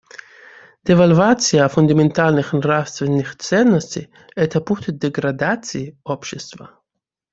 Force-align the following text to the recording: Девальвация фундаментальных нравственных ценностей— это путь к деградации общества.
Девальвация 0.83 1.67
фундаментальных 1.67 2.53
нравственных 2.53 3.35
ценностей— 3.37 4.09
это 4.35 4.59
путь 4.59 4.87
к 4.87 4.91
деградации 4.93 5.95
общества. 6.03 6.71